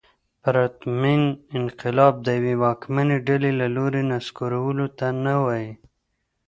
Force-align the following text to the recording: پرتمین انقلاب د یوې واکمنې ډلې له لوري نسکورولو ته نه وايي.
پرتمین 0.43 1.23
انقلاب 1.57 2.13
د 2.21 2.27
یوې 2.37 2.55
واکمنې 2.63 3.17
ډلې 3.27 3.51
له 3.59 3.67
لوري 3.75 4.01
نسکورولو 4.11 4.85
ته 4.97 5.07
نه 5.25 5.35
وايي. 5.43 5.71